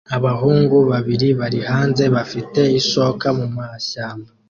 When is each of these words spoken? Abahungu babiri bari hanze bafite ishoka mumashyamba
Abahungu 0.17 0.77
babiri 0.91 1.27
bari 1.39 1.59
hanze 1.69 2.03
bafite 2.15 2.61
ishoka 2.79 3.25
mumashyamba 3.37 4.29